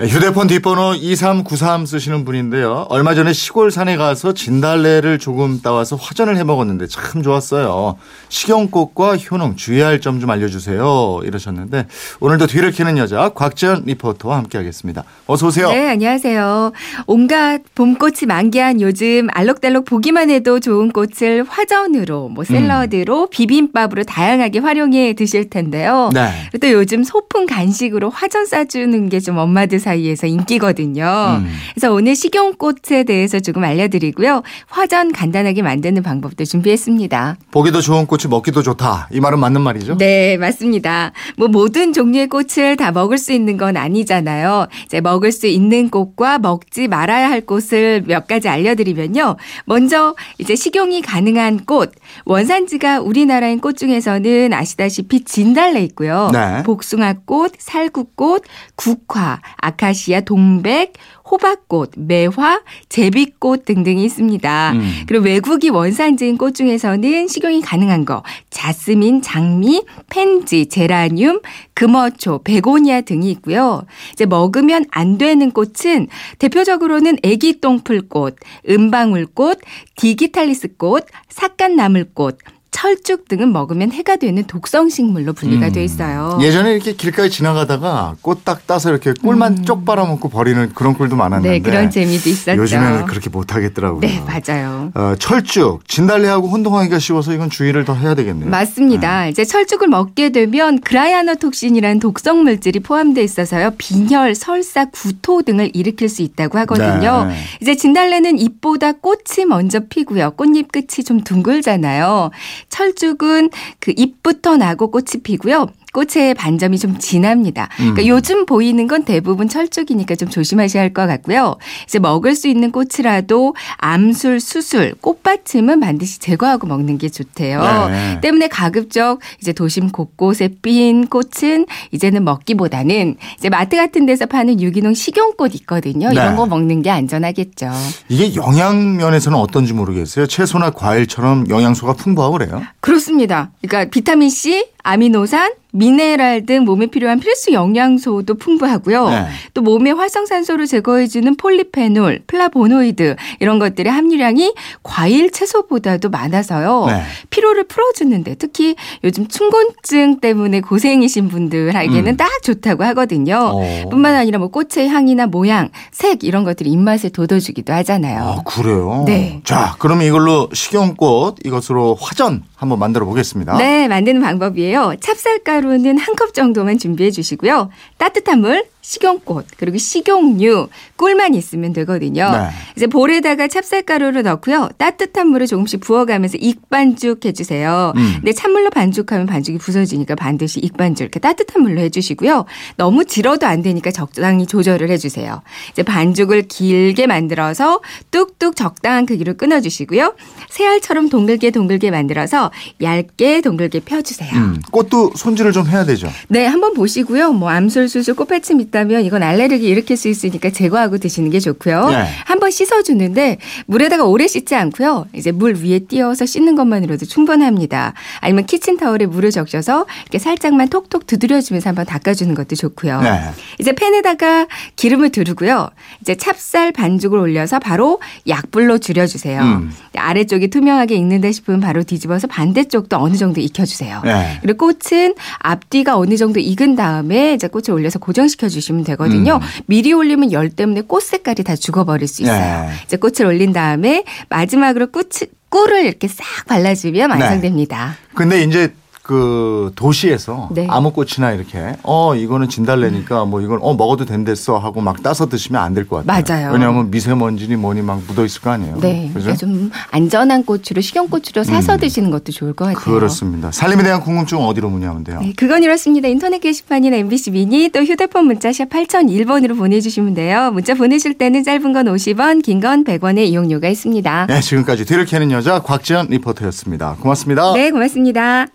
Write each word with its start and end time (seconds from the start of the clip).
휴대폰 0.00 0.46
뒷번호 0.46 0.94
2393 0.94 1.84
쓰시는 1.84 2.24
분인데요. 2.24 2.86
얼마 2.88 3.16
전에 3.16 3.32
시골 3.32 3.72
산에 3.72 3.96
가서 3.96 4.32
진달래를 4.32 5.18
조금 5.18 5.60
따와서 5.60 5.96
화전을 5.96 6.36
해 6.36 6.44
먹었는데 6.44 6.86
참 6.86 7.20
좋았어요. 7.22 7.96
식용꽃과 8.28 9.16
효능 9.16 9.56
주의할 9.56 10.00
점 10.00 10.18
좀 10.20 10.30
알려주세요. 10.30 11.20
이러셨는데 11.24 11.86
오늘도 12.20 12.46
뒤를 12.48 12.70
캐는 12.72 12.96
여자 12.98 13.28
곽지연 13.30 13.84
리포터와 13.86 14.36
함께하겠습니다. 14.38 15.04
어서 15.26 15.48
오세요. 15.48 15.68
네, 15.70 15.88
안녕하세요. 15.90 16.72
온갖 17.06 17.60
봄꽃이 17.74 18.26
만개한 18.26 18.80
요즘 18.80 19.28
알록달록 19.32 19.84
보기만 19.84 20.30
해도 20.30 20.58
좋은 20.60 20.90
꽃을 20.90 21.44
화전으로, 21.48 22.28
뭐 22.30 22.42
샐러드로, 22.44 23.30
비빔밥으로 23.30 24.02
다양하게 24.04 24.58
활용해 24.60 25.14
드실 25.14 25.50
텐데요. 25.50 26.10
네. 26.12 26.30
또 26.60 26.70
요즘 26.72 27.02
소풍 27.04 27.46
간식으로 27.46 28.10
화전 28.10 28.46
싸주는 28.46 29.08
게 29.08 29.18
좀 29.20 29.36
엄마들 29.36 29.78
사이에서 29.88 30.26
인기거든요. 30.26 31.40
음. 31.40 31.50
그래서 31.74 31.92
오늘 31.92 32.14
식용꽃에 32.14 33.04
대해서 33.06 33.40
조금 33.40 33.64
알려드리고요. 33.64 34.42
화전 34.68 35.12
간단하게 35.12 35.62
만드는 35.62 36.02
방법도 36.02 36.44
준비했습니다. 36.44 37.36
보기도 37.50 37.80
좋은 37.80 38.06
꽃이 38.06 38.24
먹기도 38.28 38.62
좋다. 38.62 39.08
이 39.12 39.20
말은 39.20 39.38
맞는 39.38 39.62
말이죠? 39.62 39.96
네, 39.96 40.36
맞습니다. 40.36 41.12
뭐 41.38 41.48
모든 41.48 41.92
종류의 41.94 42.28
꽃을 42.28 42.76
다 42.76 42.92
먹을 42.92 43.16
수 43.16 43.32
있는 43.32 43.56
건 43.56 43.76
아니잖아요. 43.78 44.66
이제 44.84 45.00
먹을 45.00 45.32
수 45.32 45.46
있는 45.46 45.88
꽃과 45.88 46.38
먹지 46.38 46.88
말아야 46.88 47.30
할 47.30 47.40
꽃을 47.40 48.04
몇 48.06 48.26
가지 48.26 48.48
알려드리면요. 48.48 49.36
먼저 49.64 50.14
이제 50.38 50.54
식용이 50.54 51.00
가능한 51.00 51.64
꽃. 51.64 51.92
원산지가 52.26 53.00
우리나라인 53.00 53.60
꽃 53.60 53.78
중에서는 53.78 54.52
아시다시피 54.52 55.24
진달래 55.24 55.80
있고요. 55.84 56.28
네. 56.32 56.62
복숭아꽃, 56.64 57.52
살구꽃, 57.58 58.44
국화, 58.76 59.40
아 59.56 59.70
카시아, 59.78 60.20
동백, 60.20 60.92
호박꽃, 61.30 61.92
매화, 61.96 62.60
제비꽃 62.88 63.64
등등이 63.64 64.04
있습니다. 64.04 64.72
음. 64.72 64.92
그리고 65.06 65.24
외국이 65.24 65.70
원산지인 65.70 66.36
꽃 66.36 66.54
중에서는 66.54 67.28
식용이 67.28 67.60
가능한 67.60 68.04
거 68.04 68.22
자스민, 68.50 69.22
장미, 69.22 69.82
펜지, 70.10 70.66
제라늄, 70.66 71.40
금어초, 71.74 72.40
베고니아 72.44 73.02
등이 73.02 73.30
있고요. 73.32 73.84
이제 74.12 74.26
먹으면 74.26 74.84
안 74.90 75.16
되는 75.16 75.50
꽃은 75.50 76.08
대표적으로는 76.38 77.18
애기 77.22 77.60
똥풀꽃, 77.60 78.36
은방울꽃, 78.68 79.60
디기탈리스꽃, 79.96 81.06
삭간나물꽃, 81.28 82.38
철쭉 82.70 83.28
등은 83.28 83.52
먹으면 83.52 83.92
해가 83.92 84.16
되는 84.16 84.44
독성 84.44 84.88
식물로 84.88 85.32
분리가 85.32 85.66
음. 85.66 85.72
돼 85.72 85.82
있어요. 85.82 86.38
예전에 86.40 86.72
이렇게 86.72 86.92
길가에 86.92 87.28
지나가다가 87.28 88.14
꽃 88.22 88.44
딱 88.44 88.66
따서 88.66 88.90
이렇게 88.90 89.12
꿀만 89.20 89.64
쪽 89.64 89.84
빨아먹고 89.84 90.28
버리는 90.28 90.70
그런 90.74 90.94
꿀도 90.94 91.16
많았는데 91.16 91.48
음. 91.48 91.62
네, 91.62 91.70
그런 91.70 91.90
재미도 91.90 92.28
있었죠. 92.30 92.60
요즘에는 92.60 93.06
그렇게 93.06 93.30
못 93.30 93.54
하겠더라고요. 93.54 94.00
네, 94.00 94.22
맞아요. 94.26 94.92
어, 94.94 95.14
철쭉, 95.18 95.88
진달래하고 95.88 96.48
혼동하기가 96.48 96.98
쉬워서 96.98 97.32
이건 97.32 97.50
주의를 97.50 97.84
더 97.84 97.94
해야 97.94 98.14
되겠네요. 98.14 98.48
맞습니다. 98.48 99.26
이제 99.26 99.44
철쭉을 99.44 99.88
먹게 99.88 100.30
되면 100.30 100.80
그라이아노톡신이라는 100.80 101.98
독성 102.00 102.44
물질이 102.44 102.80
포함되어 102.80 103.24
있어서요. 103.24 103.72
빈혈, 103.76 104.34
설사, 104.34 104.84
구토 104.86 105.42
등을 105.42 105.70
일으킬 105.74 106.08
수 106.08 106.22
있다고 106.22 106.58
하거든요. 106.60 107.24
네. 107.24 107.36
이제 107.60 107.74
진달래는 107.74 108.38
잎보다 108.38 108.92
꽃이 108.92 109.46
먼저 109.48 109.80
피고요. 109.80 110.32
꽃잎 110.36 110.70
끝이 110.70 111.04
좀 111.04 111.22
둥글잖아요. 111.22 112.30
철쭉은 112.68 113.50
그 113.80 113.92
잎부터 113.96 114.56
나고 114.56 114.90
꽃이 114.90 115.22
피고요. 115.22 115.68
꽃의 115.92 116.34
반점이 116.34 116.78
좀 116.78 116.98
진합니다. 116.98 117.68
그러니까 117.76 118.02
음. 118.02 118.06
요즘 118.06 118.46
보이는 118.46 118.86
건 118.86 119.04
대부분 119.04 119.48
철쭉이니까 119.48 120.14
좀 120.16 120.28
조심하셔야 120.28 120.82
할 120.82 120.88
것 120.92 121.06
같고요. 121.06 121.56
이제 121.86 121.98
먹을 121.98 122.34
수 122.34 122.48
있는 122.48 122.72
꽃이라도 122.72 123.54
암술, 123.76 124.40
수술, 124.40 124.94
꽃받침은 125.00 125.80
반드시 125.80 126.18
제거하고 126.18 126.66
먹는 126.66 126.98
게 126.98 127.08
좋대요. 127.08 127.88
네. 127.90 128.20
때문에 128.20 128.48
가급적 128.48 129.20
이제 129.40 129.52
도심 129.52 129.90
곳곳에 129.90 130.48
핀 130.62 131.06
꽃은 131.06 131.66
이제는 131.92 132.24
먹기보다는 132.24 133.16
이제 133.38 133.48
마트 133.48 133.76
같은 133.76 134.06
데서 134.06 134.26
파는 134.26 134.60
유기농 134.60 134.94
식용꽃 134.94 135.54
있거든요. 135.56 136.08
네. 136.08 136.14
이런 136.14 136.36
거 136.36 136.46
먹는 136.46 136.82
게 136.82 136.90
안전하겠죠. 136.90 137.70
이게 138.08 138.34
영양 138.34 138.96
면에서는 138.96 139.36
어떤지 139.38 139.72
모르겠어요. 139.74 140.26
채소나 140.26 140.70
과일처럼 140.70 141.48
영양소가 141.50 141.92
풍부하고 141.94 142.38
그래요. 142.38 142.62
그렇습니다. 142.80 143.50
그러니까 143.62 143.90
비타민 143.90 144.30
C, 144.30 144.66
아미노산, 144.82 145.52
미네랄 145.72 146.46
등 146.46 146.64
몸에 146.64 146.86
필요한 146.86 147.20
필수 147.20 147.52
영양소도 147.52 148.34
풍부하고요. 148.34 149.10
네. 149.10 149.26
또 149.54 149.60
몸의 149.62 149.94
활성산소를 149.94 150.66
제거해주는 150.66 151.36
폴리페놀, 151.36 152.20
플라보노이드 152.26 153.16
이런 153.40 153.58
것들의 153.58 153.92
함유량이 153.92 154.54
과일, 154.82 155.30
채소보다도 155.30 156.08
많아서요. 156.10 156.86
네. 156.86 157.02
피로를 157.30 157.64
풀어주는데 157.64 158.36
특히 158.36 158.76
요즘 159.04 159.28
춘곤증 159.28 160.20
때문에 160.20 160.60
고생이신 160.60 161.28
분들에게는 161.28 162.12
음. 162.12 162.16
딱 162.16 162.42
좋다고 162.42 162.84
하거든요. 162.84 163.52
어. 163.54 163.88
뿐만 163.90 164.14
아니라 164.14 164.38
뭐 164.38 164.48
꽃의 164.48 164.88
향이나 164.88 165.26
모양, 165.26 165.68
색 165.92 166.24
이런 166.24 166.44
것들이 166.44 166.70
입맛을 166.70 167.10
돋워주기도 167.10 167.72
하잖아요. 167.74 168.22
아, 168.22 168.42
그래요? 168.44 169.04
네. 169.06 169.40
자, 169.44 169.76
그럼 169.78 170.02
이걸로 170.02 170.48
식용꽃 170.52 171.38
이것으로 171.44 171.96
화전 172.00 172.42
한번 172.58 172.78
만들어 172.80 173.06
보겠습니다. 173.06 173.56
네, 173.56 173.86
만드는 173.88 174.20
방법이에요. 174.20 174.94
찹쌀가루는 175.00 175.96
한 175.98 176.14
컵 176.18 176.34
정도만 176.34 176.78
준비해 176.78 177.10
주시고요. 177.12 177.70
따뜻한 177.98 178.40
물, 178.40 178.64
식용꽃, 178.88 179.48
그리고 179.58 179.76
식용유, 179.76 180.68
꿀만 180.96 181.34
있으면 181.34 181.74
되거든요. 181.74 182.30
네. 182.30 182.48
이제 182.74 182.86
볼에다가 182.86 183.46
찹쌀가루를 183.46 184.22
넣고요. 184.22 184.70
따뜻한 184.78 185.28
물을 185.28 185.46
조금씩 185.46 185.80
부어가면서 185.80 186.38
익반죽 186.38 187.26
해주세요. 187.26 187.92
음. 187.94 188.12
근데 188.16 188.32
찬물로 188.32 188.70
반죽하면 188.70 189.26
반죽이 189.26 189.58
부서지니까 189.58 190.14
반드시 190.14 190.60
익반죽 190.60 191.02
이렇게 191.04 191.20
따뜻한 191.20 191.60
물로 191.60 191.82
해주시고요. 191.82 192.46
너무 192.76 193.04
질어도 193.04 193.46
안 193.46 193.60
되니까 193.60 193.90
적당히 193.90 194.46
조절을 194.46 194.88
해주세요. 194.88 195.42
이제 195.70 195.82
반죽을 195.82 196.48
길게 196.48 197.06
만들어서 197.06 197.82
뚝뚝 198.10 198.56
적당한 198.56 199.04
크기로 199.04 199.34
끊어주시고요. 199.34 200.14
새알처럼 200.48 201.10
동글게 201.10 201.50
동글게 201.50 201.90
만들어서 201.90 202.50
얇게 202.80 203.42
동글게 203.42 203.80
펴주세요. 203.80 204.32
음, 204.32 204.62
꽃도 204.70 205.12
손질을 205.14 205.52
좀 205.52 205.66
해야 205.66 205.84
되죠. 205.84 206.08
네, 206.28 206.46
한번 206.46 206.72
보시고요. 206.72 207.32
뭐 207.32 207.50
암술, 207.50 207.90
수술, 207.90 208.14
꽃받침 208.14 208.60
있다 208.62 208.77
면 208.84 209.04
이건 209.04 209.22
알레르기 209.22 209.66
일으킬 209.66 209.96
수 209.96 210.08
있으니까 210.08 210.50
제거하고 210.50 210.98
드시는 210.98 211.30
게 211.30 211.40
좋고요. 211.40 211.88
네. 211.90 212.06
한번 212.24 212.50
씻어주는데 212.50 213.38
물에다가 213.66 214.04
오래 214.04 214.26
씻지 214.26 214.54
않고요. 214.54 215.06
이제 215.14 215.32
물 215.32 215.56
위에 215.56 215.80
띄어서 215.80 216.26
씻는 216.26 216.54
것만으로도 216.54 217.06
충분합니다. 217.06 217.94
아니면 218.20 218.46
키친타올에 218.46 219.06
물을 219.06 219.30
적셔서 219.30 219.86
이렇게 220.02 220.18
살짝만 220.18 220.68
톡톡 220.68 221.06
두드려주면서 221.06 221.70
한번 221.70 221.86
닦아주는 221.86 222.34
것도 222.34 222.54
좋고요. 222.54 223.00
네. 223.00 223.20
이제 223.58 223.72
팬에다가 223.72 224.46
기름을 224.76 225.10
두르고요. 225.10 225.70
이제 226.00 226.14
찹쌀 226.14 226.72
반죽을 226.72 227.18
올려서 227.18 227.58
바로 227.58 228.00
약불로 228.28 228.78
줄여주세요. 228.78 229.42
음. 229.42 229.72
아래쪽이 229.96 230.48
투명하게 230.48 230.94
익는다 230.94 231.32
싶으면 231.32 231.60
바로 231.60 231.82
뒤집어서 231.82 232.26
반대쪽도 232.28 232.96
어느 232.96 233.16
정도 233.16 233.40
익혀주세요. 233.40 234.02
네. 234.04 234.38
그리고 234.42 234.68
꽃은 234.68 235.14
앞뒤가 235.38 235.96
어느 235.96 236.16
정도 236.16 236.40
익은 236.40 236.76
다음에 236.76 237.34
이제 237.34 237.48
꽃을 237.48 237.70
올려서 237.70 237.98
고정시켜 237.98 238.48
주 238.48 238.57
시면 238.60 238.84
되거든요. 238.84 239.36
음. 239.42 239.62
미리 239.66 239.92
올리면 239.92 240.32
열 240.32 240.50
때문에 240.50 240.82
꽃 240.82 241.02
색깔이 241.02 241.44
다 241.44 241.56
죽어버릴 241.56 242.08
수 242.08 242.22
있어요. 242.22 242.66
네. 242.66 242.72
이제 242.84 242.96
꽃을 242.96 243.26
올린 243.26 243.52
다음에 243.52 244.04
마지막으로 244.28 244.88
꽃 244.88 245.08
꿀을 245.50 245.84
이렇게 245.84 246.08
싹 246.08 246.24
발라주면 246.46 247.10
네. 247.10 247.14
완성됩니다. 247.14 247.96
근데 248.14 248.42
이제 248.42 248.72
그 249.08 249.72
도시에서 249.74 250.50
네. 250.52 250.66
아무 250.68 250.90
꽃이나 250.92 251.32
이렇게 251.32 251.76
어 251.82 252.14
이거는 252.14 252.50
진달래니까 252.50 253.24
뭐 253.24 253.40
이건 253.40 253.58
어 253.62 253.72
먹어도 253.72 254.04
된댔어 254.04 254.58
하고 254.58 254.82
막 254.82 255.02
따서 255.02 255.26
드시면 255.30 255.62
안 255.62 255.72
될 255.72 255.88
것 255.88 256.04
같아요. 256.06 256.22
맞아요. 256.28 256.52
왜냐하면 256.52 256.90
미세먼지니 256.90 257.56
뭐니 257.56 257.80
막 257.80 258.02
묻어 258.06 258.26
있을 258.26 258.42
거 258.42 258.50
아니에요. 258.50 258.76
네, 258.80 259.06
그죠? 259.14 259.20
그러니까 259.32 259.34
좀 259.36 259.70
안전한 259.92 260.44
꽃으로 260.44 260.82
식용꽃으로 260.82 261.42
사서 261.42 261.74
음. 261.76 261.80
드시는 261.80 262.10
것도 262.10 262.32
좋을 262.32 262.52
것 262.52 262.66
같아요. 262.66 262.84
그렇습니다. 262.84 263.50
살림에 263.50 263.82
대한 263.82 264.02
궁금증 264.02 264.40
어디로 264.40 264.68
문의하면 264.68 265.04
돼요? 265.04 265.20
네, 265.22 265.32
그건 265.34 265.62
이렇습니다. 265.62 266.06
인터넷 266.08 266.38
게시판이나 266.40 266.96
MBC 266.98 267.30
미니 267.30 267.70
또 267.70 267.80
휴대폰 267.80 268.26
문자 268.26 268.52
샵 268.52 268.68
8001번으로 268.68 269.56
보내주시면 269.56 270.12
돼요. 270.12 270.50
문자 270.52 270.74
보내실 270.74 271.14
때는 271.16 271.44
짧은 271.44 271.72
건 271.72 271.86
50원, 271.86 272.42
긴 272.42 272.60
건 272.60 272.82
100원의 272.84 273.28
이용료가 273.28 273.68
있습니다. 273.68 274.26
네, 274.28 274.40
지금까지 274.40 274.84
뒤를 274.84 275.06
캐는 275.06 275.30
여자 275.30 275.60
곽지연 275.62 276.08
리포터였습니다. 276.10 276.96
고맙습니다. 277.00 277.52
네, 277.54 277.70
고맙습니다. 277.70 278.48